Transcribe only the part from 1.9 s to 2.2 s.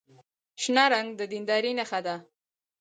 ده.